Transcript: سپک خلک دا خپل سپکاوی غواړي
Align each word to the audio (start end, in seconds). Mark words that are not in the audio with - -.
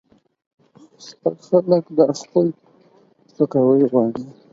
سپک 1.05 1.37
خلک 1.47 1.83
دا 1.97 2.07
خپل 2.21 2.47
سپکاوی 3.33 3.83
غواړي 3.91 4.23